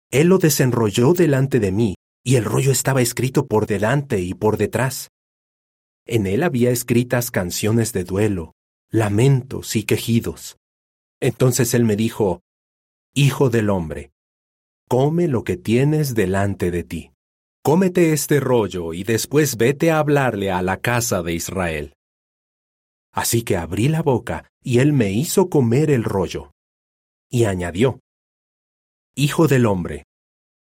Él 0.10 0.28
lo 0.28 0.38
desenrolló 0.38 1.14
delante 1.14 1.60
de 1.60 1.74
mí, 1.74 1.96
y 2.24 2.38
el 2.38 2.46
rollo 2.46 2.72
estaba 2.72 3.02
escrito 3.02 3.46
por 3.46 3.68
delante 3.68 4.22
y 4.22 4.34
por 4.34 4.56
detrás. 4.56 5.10
En 6.06 6.28
él 6.28 6.44
había 6.44 6.72
escritas 6.72 7.30
canciones 7.30 7.92
de 7.92 8.06
duelo, 8.06 8.54
lamentos 8.90 9.76
y 9.76 9.84
quejidos. 9.84 10.56
Entonces 11.20 11.74
él 11.74 11.84
me 11.84 11.98
dijo, 11.98 12.40
Hijo 13.14 13.50
del 13.50 13.70
hombre, 13.70 14.13
come 14.94 15.28
lo 15.28 15.44
que 15.44 15.58
tienes 15.58 16.14
delante 16.14 16.70
de 16.70 16.84
ti. 16.84 17.14
Cómete 17.64 18.14
este 18.14 18.40
rollo 18.40 18.94
y 18.94 19.04
después 19.04 19.58
vete 19.58 19.90
a 19.90 19.98
hablarle 19.98 20.52
a 20.52 20.62
la 20.62 20.78
casa 20.82 21.24
de 21.24 21.34
Israel. 21.34 21.96
Así 23.12 23.42
que 23.42 23.58
abrí 23.58 23.88
la 23.88 24.04
boca 24.04 24.48
y 24.64 24.78
él 24.78 24.94
me 24.94 25.12
hizo 25.12 25.50
comer 25.50 25.90
el 25.90 26.04
rollo. 26.04 26.52
Y 27.28 27.46
añadió, 27.46 28.02
Hijo 29.16 29.48
del 29.48 29.66
hombre, 29.66 30.04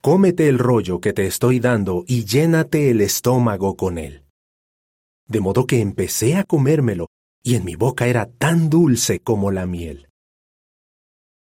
cómete 0.01 0.49
el 0.49 0.61
rollo 0.61 1.01
que 1.01 1.13
te 1.13 1.27
estoy 1.27 1.59
dando 1.59 2.05
y 2.07 2.25
llénate 2.25 2.91
el 2.91 3.01
estómago 3.01 3.77
con 3.77 3.99
él. 3.99 4.27
De 5.27 5.41
modo 5.41 5.67
que 5.67 5.81
empecé 5.81 6.37
a 6.37 6.45
comérmelo, 6.45 7.09
y 7.43 7.57
en 7.57 7.65
mi 7.65 7.75
boca 7.75 8.07
era 8.07 8.27
tan 8.31 8.71
dulce 8.71 9.19
como 9.19 9.51
la 9.51 9.67
miel. 9.67 10.09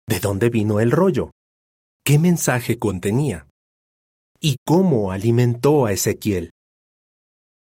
¿De 0.08 0.20
dónde 0.20 0.50
vino 0.50 0.80
el 0.80 0.90
rollo? 0.90 1.30
¿Qué 2.06 2.20
mensaje 2.20 2.80
contenía? 2.80 3.48
¿Y 4.42 4.58
cómo 4.66 5.14
alimentó 5.14 5.86
a 5.86 5.94
Ezequiel? 5.94 6.50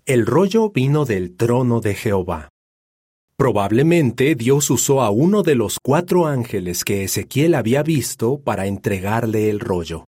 El 0.06 0.24
rollo 0.24 0.70
vino 0.70 1.04
del 1.04 1.36
trono 1.36 1.80
de 1.80 1.96
Jehová. 1.96 2.48
Probablemente 3.36 4.36
Dios 4.36 4.70
usó 4.70 5.02
a 5.02 5.10
uno 5.10 5.42
de 5.42 5.56
los 5.56 5.78
cuatro 5.82 6.28
ángeles 6.28 6.84
que 6.84 7.02
Ezequiel 7.02 7.56
había 7.56 7.82
visto 7.82 8.40
para 8.40 8.66
entregarle 8.66 9.50
el 9.50 9.58
rollo. 9.58 10.04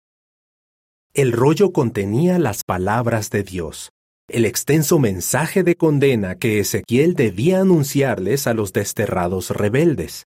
El 1.13 1.33
rollo 1.33 1.73
contenía 1.73 2.39
las 2.39 2.65
palabras 2.65 3.29
de 3.29 3.43
Dios, 3.43 3.91
el 4.29 4.47
extenso 4.47 4.99
mensaje 4.99 5.63
de 5.63 5.75
condena 5.75 6.39
que 6.39 6.61
Ezequiel 6.61 7.17
debía 7.17 7.61
anunciarles 7.61 8.47
a 8.47 8.55
los 8.55 8.73
desterrados 8.73 9.51
rebeldes. 9.51 10.25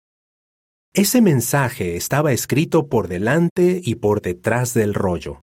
Ese 0.94 1.20
mensaje 1.20 1.96
estaba 1.96 2.33
escrito 2.33 2.88
por 2.88 3.09
delante 3.09 3.81
y 3.85 3.96
por 3.96 4.20
detrás 4.22 4.74
del 4.74 4.94
rollo. 4.94 5.42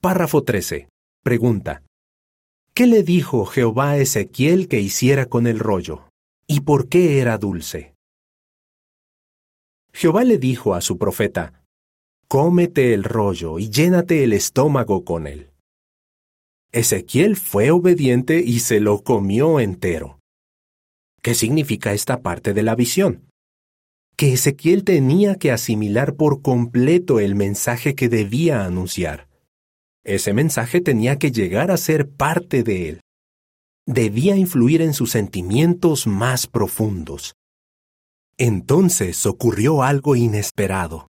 Párrafo 0.00 0.44
13. 0.44 0.88
Pregunta. 1.24 1.82
¿Qué 2.74 2.86
le 2.86 3.02
dijo 3.02 3.46
Jehová 3.46 3.90
a 3.90 3.98
Ezequiel 3.98 4.68
que 4.68 4.80
hiciera 4.80 5.26
con 5.26 5.46
el 5.46 5.58
rollo? 5.58 6.08
¿Y 6.46 6.60
por 6.60 6.88
qué 6.88 7.18
era 7.18 7.36
dulce? 7.38 7.94
Jehová 9.92 10.22
le 10.22 10.38
dijo 10.38 10.74
a 10.74 10.80
su 10.80 10.96
profeta, 10.96 11.64
Cómete 12.28 12.94
el 12.94 13.04
rollo 13.04 13.58
y 13.58 13.70
llénate 13.70 14.22
el 14.22 14.34
estómago 14.34 15.04
con 15.04 15.26
él. 15.26 15.50
Ezequiel 16.70 17.36
fue 17.36 17.70
obediente 17.70 18.40
y 18.44 18.60
se 18.60 18.78
lo 18.78 19.02
comió 19.02 19.58
entero. 19.58 20.20
¿Qué 21.22 21.34
significa 21.34 21.94
esta 21.94 22.20
parte 22.20 22.52
de 22.52 22.62
la 22.62 22.76
visión? 22.76 23.27
Que 24.18 24.32
Ezequiel 24.32 24.82
tenía 24.82 25.36
que 25.36 25.52
asimilar 25.52 26.16
por 26.16 26.42
completo 26.42 27.20
el 27.20 27.36
mensaje 27.36 27.94
que 27.94 28.08
debía 28.08 28.64
anunciar. 28.64 29.28
Ese 30.02 30.32
mensaje 30.32 30.80
tenía 30.80 31.20
que 31.20 31.30
llegar 31.30 31.70
a 31.70 31.76
ser 31.76 32.10
parte 32.10 32.64
de 32.64 32.88
él. 32.88 33.00
Debía 33.86 34.34
influir 34.34 34.82
en 34.82 34.92
sus 34.92 35.12
sentimientos 35.12 36.08
más 36.08 36.48
profundos. 36.48 37.34
Entonces 38.38 39.24
ocurrió 39.24 39.84
algo 39.84 40.16
inesperado. 40.16 41.06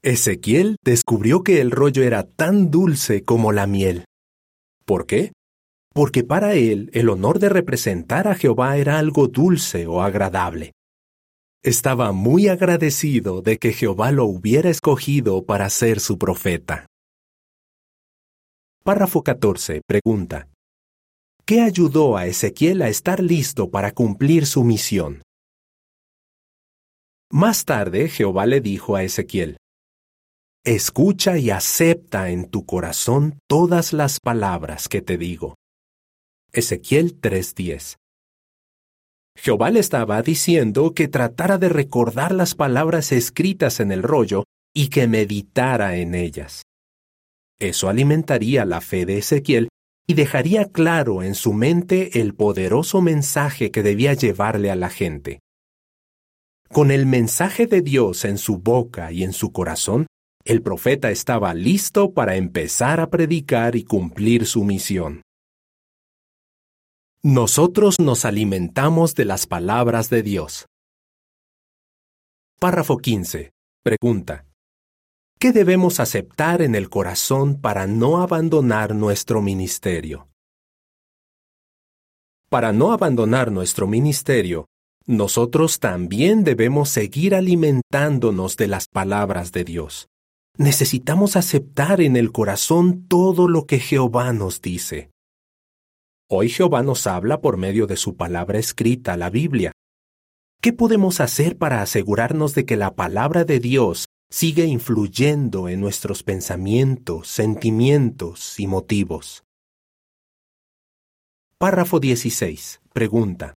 Ezequiel 0.00 0.76
descubrió 0.82 1.42
que 1.42 1.60
el 1.60 1.70
rollo 1.70 2.02
era 2.04 2.22
tan 2.22 2.70
dulce 2.70 3.22
como 3.22 3.52
la 3.52 3.66
miel. 3.66 4.06
¿Por 4.86 5.04
qué? 5.04 5.32
Porque 5.92 6.24
para 6.24 6.54
él 6.54 6.88
el 6.94 7.10
honor 7.10 7.38
de 7.38 7.50
representar 7.50 8.28
a 8.28 8.34
Jehová 8.34 8.78
era 8.78 8.98
algo 8.98 9.28
dulce 9.28 9.86
o 9.86 10.00
agradable. 10.00 10.72
Estaba 11.64 12.12
muy 12.12 12.48
agradecido 12.48 13.40
de 13.40 13.56
que 13.56 13.72
Jehová 13.72 14.12
lo 14.12 14.26
hubiera 14.26 14.68
escogido 14.68 15.46
para 15.46 15.70
ser 15.70 15.98
su 15.98 16.18
profeta. 16.18 16.84
Párrafo 18.82 19.22
14. 19.22 19.80
Pregunta. 19.86 20.50
¿Qué 21.46 21.62
ayudó 21.62 22.18
a 22.18 22.26
Ezequiel 22.26 22.82
a 22.82 22.90
estar 22.90 23.22
listo 23.22 23.70
para 23.70 23.92
cumplir 23.92 24.44
su 24.44 24.62
misión? 24.62 25.22
Más 27.32 27.64
tarde 27.64 28.10
Jehová 28.10 28.44
le 28.44 28.60
dijo 28.60 28.94
a 28.94 29.02
Ezequiel, 29.02 29.56
Escucha 30.66 31.38
y 31.38 31.48
acepta 31.48 32.28
en 32.28 32.50
tu 32.50 32.66
corazón 32.66 33.38
todas 33.48 33.94
las 33.94 34.20
palabras 34.20 34.86
que 34.86 35.00
te 35.00 35.16
digo. 35.16 35.54
Ezequiel 36.52 37.18
3:10 37.22 37.96
Jehová 39.36 39.70
le 39.70 39.80
estaba 39.80 40.22
diciendo 40.22 40.92
que 40.94 41.08
tratara 41.08 41.58
de 41.58 41.68
recordar 41.68 42.32
las 42.32 42.54
palabras 42.54 43.12
escritas 43.12 43.80
en 43.80 43.92
el 43.92 44.02
rollo 44.02 44.44
y 44.74 44.88
que 44.88 45.06
meditara 45.06 45.96
en 45.96 46.14
ellas. 46.14 46.62
Eso 47.58 47.88
alimentaría 47.88 48.64
la 48.64 48.80
fe 48.80 49.06
de 49.06 49.18
Ezequiel 49.18 49.68
y 50.06 50.14
dejaría 50.14 50.66
claro 50.66 51.22
en 51.22 51.34
su 51.34 51.52
mente 51.52 52.20
el 52.20 52.34
poderoso 52.34 53.00
mensaje 53.00 53.70
que 53.70 53.82
debía 53.82 54.12
llevarle 54.14 54.70
a 54.70 54.76
la 54.76 54.90
gente. 54.90 55.40
Con 56.68 56.90
el 56.90 57.06
mensaje 57.06 57.66
de 57.66 57.82
Dios 57.82 58.24
en 58.24 58.36
su 58.36 58.58
boca 58.58 59.12
y 59.12 59.22
en 59.22 59.32
su 59.32 59.52
corazón, 59.52 60.06
el 60.44 60.60
profeta 60.60 61.10
estaba 61.10 61.54
listo 61.54 62.12
para 62.12 62.36
empezar 62.36 63.00
a 63.00 63.08
predicar 63.08 63.76
y 63.76 63.84
cumplir 63.84 64.44
su 64.44 64.64
misión. 64.64 65.22
Nosotros 67.26 68.00
nos 68.00 68.26
alimentamos 68.26 69.14
de 69.14 69.24
las 69.24 69.46
palabras 69.46 70.10
de 70.10 70.22
Dios. 70.22 70.66
Párrafo 72.60 72.98
15. 72.98 73.50
Pregunta. 73.82 74.44
¿Qué 75.38 75.52
debemos 75.52 76.00
aceptar 76.00 76.60
en 76.60 76.74
el 76.74 76.90
corazón 76.90 77.62
para 77.62 77.86
no 77.86 78.20
abandonar 78.20 78.94
nuestro 78.94 79.40
ministerio? 79.40 80.28
Para 82.50 82.74
no 82.74 82.92
abandonar 82.92 83.50
nuestro 83.50 83.86
ministerio, 83.86 84.66
nosotros 85.06 85.80
también 85.80 86.44
debemos 86.44 86.90
seguir 86.90 87.34
alimentándonos 87.34 88.58
de 88.58 88.66
las 88.66 88.86
palabras 88.86 89.50
de 89.50 89.64
Dios. 89.64 90.08
Necesitamos 90.58 91.36
aceptar 91.36 92.02
en 92.02 92.16
el 92.16 92.32
corazón 92.32 93.08
todo 93.08 93.48
lo 93.48 93.64
que 93.64 93.78
Jehová 93.78 94.34
nos 94.34 94.60
dice. 94.60 95.13
Hoy 96.28 96.48
Jehová 96.48 96.82
nos 96.82 97.06
habla 97.06 97.40
por 97.40 97.56
medio 97.56 97.86
de 97.86 97.96
su 97.96 98.16
palabra 98.16 98.58
escrita, 98.58 99.16
la 99.16 99.30
Biblia. 99.30 99.72
¿Qué 100.60 100.72
podemos 100.72 101.20
hacer 101.20 101.58
para 101.58 101.82
asegurarnos 101.82 102.54
de 102.54 102.64
que 102.64 102.76
la 102.76 102.94
palabra 102.94 103.44
de 103.44 103.60
Dios 103.60 104.06
sigue 104.34 104.64
influyendo 104.64 105.68
en 105.68 105.80
nuestros 105.80 106.24
pensamientos, 106.24 107.28
sentimientos 107.28 108.58
y 108.58 108.66
motivos. 108.66 109.44
Párrafo 111.56 112.00
16. 112.00 112.80
Pregunta. 112.92 113.54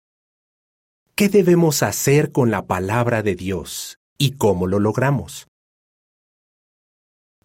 ¿Qué 1.15 1.29
debemos 1.29 1.81
hacer 1.81 2.33
con 2.33 2.51
la 2.51 2.65
palabra 2.65 3.23
de 3.23 3.35
Dios 3.35 3.99
y 4.17 4.31
cómo 4.31 4.67
lo 4.67 4.79
logramos? 4.79 5.47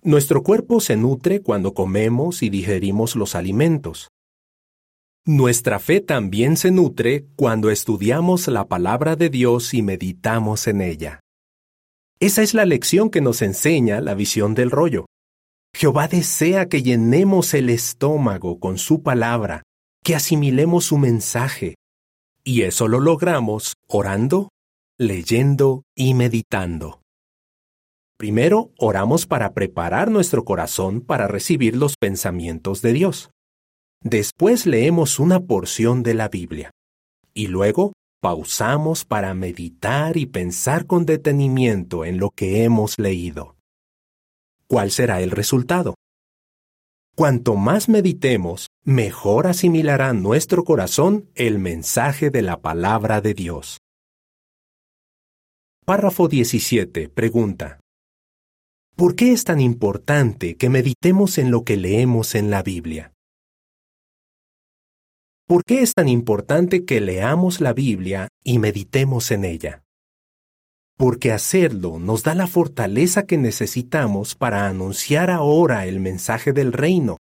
Nuestro 0.03 0.43
cuerpo 0.43 0.81
se 0.81 0.97
nutre 0.97 1.41
cuando 1.41 1.73
comemos 1.73 2.43
y 2.43 2.51
digerimos 2.51 3.15
los 3.15 3.37
alimentos. 3.37 4.09
Nuestra 5.33 5.79
fe 5.79 6.01
también 6.01 6.57
se 6.57 6.73
nutre 6.73 7.25
cuando 7.37 7.71
estudiamos 7.71 8.49
la 8.49 8.67
palabra 8.67 9.15
de 9.15 9.31
Dios 9.31 9.75
y 9.75 9.81
meditamos 9.81 10.67
en 10.67 10.81
ella. 10.81 11.21
Esa 12.19 12.43
es 12.43 12.53
la 12.53 12.65
lección 12.65 13.11
que 13.11 13.21
nos 13.21 13.41
enseña 13.41 14.01
la 14.01 14.15
visión 14.15 14.57
del 14.57 14.73
rollo. 14.73 15.07
Jehová 15.73 16.09
desea 16.09 16.69
que 16.69 16.83
llenemos 16.83 17.55
el 17.55 17.71
estómago 17.71 18.59
con 18.59 18.77
su 18.77 19.05
palabra, 19.05 19.63
que 20.03 20.17
asimilemos 20.17 20.87
su 20.87 20.99
mensaje. 20.99 21.77
Y 22.43 22.63
eso 22.63 22.89
lo 22.89 22.99
logramos 22.99 23.75
orando, 23.87 24.49
leyendo 24.99 25.85
y 25.95 26.15
meditando. 26.15 27.03
Primero, 28.19 28.73
oramos 28.79 29.27
para 29.27 29.55
preparar 29.55 30.11
nuestro 30.11 30.45
corazón 30.45 31.01
para 31.01 31.29
recibir 31.29 31.77
los 31.77 31.95
pensamientos 31.97 32.83
de 32.83 32.95
Dios. 32.95 33.31
Después 34.03 34.65
leemos 34.65 35.19
una 35.19 35.41
porción 35.41 36.03
de 36.03 36.15
la 36.15 36.29
Biblia. 36.29 36.71
Y 37.35 37.49
luego, 37.49 37.93
pausamos 38.23 39.05
para 39.05 39.35
meditar 39.35 40.17
y 40.17 40.25
pensar 40.25 40.87
con 40.87 41.05
detenimiento 41.05 42.07
en 42.07 42.19
lo 42.19 42.31
que 42.31 42.65
hemos 42.65 42.99
leído. 42.99 43.57
¿Cuál 44.67 44.91
será 44.91 45.21
el 45.21 45.31
resultado? 45.31 45.97
Cuanto 47.15 47.57
más 47.57 47.91
meditemos, 47.91 48.69
mejor 48.85 49.47
asimilará 49.47 50.15
nuestro 50.15 50.65
corazón 50.65 51.29
el 51.35 51.59
mensaje 51.59 52.31
de 52.31 52.41
la 52.41 52.61
palabra 52.61 53.21
de 53.21 53.35
Dios. 53.35 53.79
Párrafo 55.85 56.29
17. 56.29 57.11
Pregunta. 57.11 57.81
¿Por 58.97 59.15
qué 59.15 59.33
es 59.33 59.45
tan 59.45 59.61
importante 59.61 60.57
que 60.57 60.71
meditemos 60.71 61.37
en 61.37 61.51
lo 61.51 61.65
que 61.65 61.77
leemos 61.77 62.35
en 62.35 62.51
la 62.51 62.63
Biblia? 62.63 63.13
¿Por 65.51 65.65
qué 65.65 65.83
es 65.83 65.95
tan 65.95 66.09
importante 66.09 66.85
que 66.85 67.01
leamos 67.01 67.61
la 67.61 67.73
Biblia 67.73 68.29
y 68.45 68.61
meditemos 68.61 69.33
en 69.33 69.45
ella? 69.45 69.83
Porque 70.97 71.33
hacerlo 71.33 71.99
nos 71.99 72.23
da 72.23 72.37
la 72.37 72.47
fortaleza 72.47 73.27
que 73.27 73.37
necesitamos 73.37 74.37
para 74.37 74.69
anunciar 74.69 75.29
ahora 75.29 75.87
el 75.87 75.99
mensaje 75.99 76.53
del 76.53 76.73
reino 76.73 77.17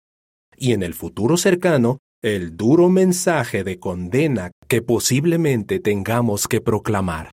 y 0.56 0.72
en 0.72 0.82
el 0.82 0.94
futuro 0.94 1.36
cercano 1.36 1.98
el 2.22 2.56
duro 2.56 2.88
mensaje 2.88 3.62
de 3.62 3.78
condena 3.78 4.52
que 4.68 4.80
posiblemente 4.80 5.78
tengamos 5.78 6.48
que 6.48 6.62
proclamar. 6.62 7.30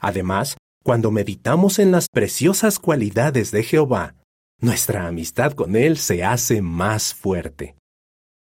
Además, 0.00 0.56
cuando 0.82 1.12
meditamos 1.12 1.78
en 1.78 1.92
las 1.92 2.08
preciosas 2.08 2.80
cualidades 2.80 3.52
de 3.52 3.62
Jehová, 3.62 4.16
nuestra 4.60 5.06
amistad 5.06 5.52
con 5.52 5.76
Él 5.76 5.98
se 5.98 6.24
hace 6.24 6.62
más 6.62 7.14
fuerte. 7.14 7.77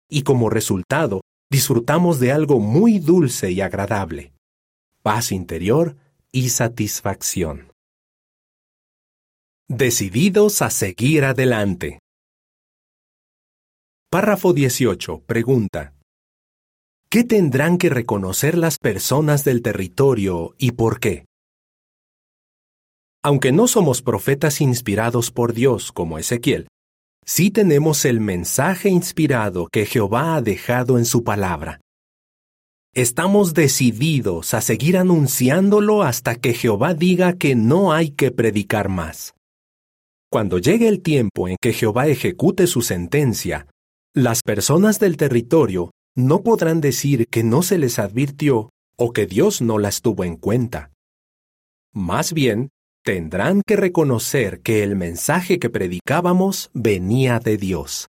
Y 0.08 0.22
como 0.22 0.50
resultado, 0.50 1.22
disfrutamos 1.50 2.20
de 2.20 2.32
algo 2.32 2.60
muy 2.60 2.98
dulce 2.98 3.50
y 3.50 3.60
agradable, 3.60 4.32
paz 5.02 5.32
interior 5.32 5.96
y 6.32 6.50
satisfacción. 6.50 7.72
Decididos 9.68 10.62
a 10.62 10.70
seguir 10.70 11.24
adelante. 11.24 11.98
Párrafo 14.10 14.52
18. 14.52 15.22
Pregunta. 15.26 15.92
¿Qué 17.10 17.24
tendrán 17.24 17.78
que 17.78 17.88
reconocer 17.88 18.56
las 18.56 18.78
personas 18.78 19.44
del 19.44 19.62
territorio 19.62 20.54
y 20.58 20.72
por 20.72 21.00
qué? 21.00 21.24
Aunque 23.24 23.50
no 23.50 23.66
somos 23.66 24.02
profetas 24.02 24.60
inspirados 24.60 25.32
por 25.32 25.52
Dios 25.52 25.90
como 25.90 26.18
Ezequiel, 26.18 26.68
sí 27.26 27.50
tenemos 27.50 28.04
el 28.04 28.20
mensaje 28.20 28.88
inspirado 28.88 29.66
que 29.66 29.84
Jehová 29.84 30.36
ha 30.36 30.42
dejado 30.42 30.98
en 30.98 31.04
su 31.04 31.24
palabra. 31.24 31.80
Estamos 32.94 33.52
decididos 33.52 34.54
a 34.54 34.62
seguir 34.62 34.96
anunciándolo 34.96 36.02
hasta 36.02 36.36
que 36.36 36.54
Jehová 36.54 36.94
diga 36.94 37.34
que 37.34 37.54
no 37.54 37.92
hay 37.92 38.10
que 38.10 38.30
predicar 38.30 38.88
más. 38.88 39.34
Cuando 40.30 40.58
llegue 40.58 40.88
el 40.88 41.02
tiempo 41.02 41.48
en 41.48 41.56
que 41.60 41.72
Jehová 41.72 42.06
ejecute 42.06 42.66
su 42.66 42.80
sentencia, 42.80 43.66
las 44.14 44.42
personas 44.42 44.98
del 44.98 45.18
territorio 45.18 45.90
no 46.16 46.42
podrán 46.42 46.80
decir 46.80 47.26
que 47.28 47.44
no 47.44 47.62
se 47.62 47.76
les 47.76 47.98
advirtió 47.98 48.70
o 48.96 49.12
que 49.12 49.26
Dios 49.26 49.60
no 49.60 49.78
las 49.78 50.00
tuvo 50.00 50.24
en 50.24 50.36
cuenta. 50.36 50.90
Más 51.92 52.32
bien, 52.32 52.70
tendrán 53.06 53.62
que 53.64 53.76
reconocer 53.76 54.62
que 54.62 54.82
el 54.82 54.96
mensaje 54.96 55.60
que 55.60 55.70
predicábamos 55.70 56.70
venía 56.74 57.38
de 57.38 57.56
Dios. 57.56 58.08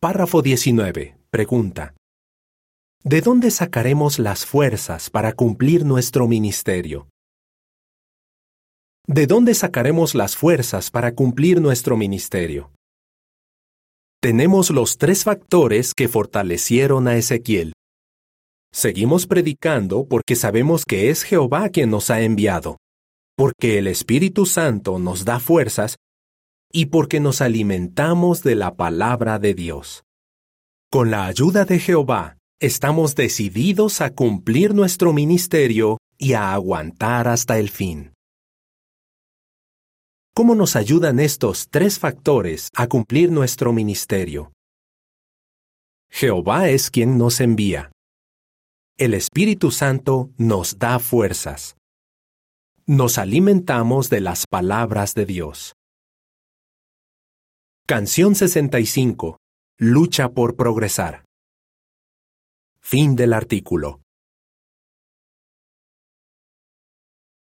Párrafo 0.00 0.40
19. 0.40 1.18
Pregunta. 1.28 1.94
¿De 3.04 3.20
dónde 3.20 3.50
sacaremos 3.50 4.18
las 4.18 4.46
fuerzas 4.46 5.10
para 5.10 5.34
cumplir 5.34 5.84
nuestro 5.84 6.26
ministerio? 6.26 7.10
¿De 9.06 9.26
dónde 9.26 9.52
sacaremos 9.52 10.14
las 10.14 10.34
fuerzas 10.34 10.90
para 10.90 11.14
cumplir 11.14 11.60
nuestro 11.60 11.98
ministerio? 11.98 12.72
Tenemos 14.22 14.70
los 14.70 14.96
tres 14.96 15.22
factores 15.22 15.92
que 15.94 16.08
fortalecieron 16.08 17.08
a 17.08 17.16
Ezequiel. 17.18 17.74
Seguimos 18.72 19.26
predicando 19.26 20.06
porque 20.08 20.34
sabemos 20.34 20.86
que 20.86 21.10
es 21.10 21.24
Jehová 21.24 21.68
quien 21.68 21.90
nos 21.90 22.08
ha 22.08 22.22
enviado 22.22 22.78
porque 23.36 23.78
el 23.78 23.86
Espíritu 23.86 24.46
Santo 24.46 24.98
nos 24.98 25.26
da 25.26 25.38
fuerzas 25.40 25.96
y 26.72 26.86
porque 26.86 27.20
nos 27.20 27.42
alimentamos 27.42 28.42
de 28.42 28.54
la 28.54 28.74
palabra 28.74 29.38
de 29.38 29.54
Dios. 29.54 30.04
Con 30.90 31.10
la 31.10 31.26
ayuda 31.26 31.66
de 31.66 31.78
Jehová, 31.78 32.38
estamos 32.60 33.14
decididos 33.14 34.00
a 34.00 34.14
cumplir 34.14 34.74
nuestro 34.74 35.12
ministerio 35.12 35.98
y 36.18 36.32
a 36.32 36.54
aguantar 36.54 37.28
hasta 37.28 37.58
el 37.58 37.68
fin. 37.68 38.14
¿Cómo 40.34 40.54
nos 40.54 40.74
ayudan 40.74 41.20
estos 41.20 41.68
tres 41.70 41.98
factores 41.98 42.70
a 42.74 42.86
cumplir 42.88 43.30
nuestro 43.30 43.72
ministerio? 43.72 44.52
Jehová 46.10 46.68
es 46.70 46.90
quien 46.90 47.18
nos 47.18 47.40
envía. 47.40 47.92
El 48.96 49.12
Espíritu 49.12 49.70
Santo 49.70 50.30
nos 50.38 50.78
da 50.78 50.98
fuerzas 50.98 51.75
nos 52.88 53.18
alimentamos 53.18 54.10
de 54.10 54.20
las 54.20 54.46
palabras 54.46 55.14
de 55.14 55.26
Dios. 55.26 55.74
Canción 57.84 58.36
65. 58.36 59.38
Lucha 59.76 60.28
por 60.30 60.54
progresar. 60.54 61.24
Fin 62.80 63.16
del 63.16 63.32
artículo. 63.32 64.05